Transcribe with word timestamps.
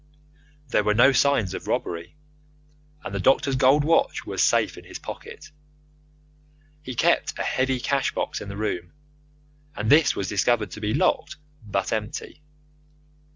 There 0.69 0.83
were 0.83 0.95
no 0.95 1.11
signs 1.11 1.53
of 1.53 1.67
robbery, 1.67 2.15
and 3.05 3.13
the 3.13 3.19
doctor's 3.19 3.55
gold 3.55 3.83
watch 3.83 4.25
was 4.25 4.41
safe 4.41 4.75
in 4.75 4.83
his 4.83 4.97
pocket. 4.97 5.51
He 6.81 6.95
kept 6.95 7.37
a 7.37 7.43
heavy 7.43 7.79
cash 7.79 8.11
box 8.11 8.41
in 8.41 8.49
the 8.49 8.57
room, 8.57 8.93
and 9.75 9.91
this 9.91 10.15
was 10.15 10.27
discovered 10.27 10.71
to 10.71 10.81
be 10.81 10.95
locked 10.95 11.37
but 11.63 11.93
empty. 11.93 12.41